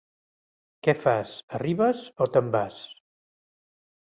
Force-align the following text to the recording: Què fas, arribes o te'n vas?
Què 0.87 0.95
fas, 1.01 1.35
arribes 1.59 2.01
o 2.27 2.29
te'n 2.37 2.51
vas? 2.57 2.81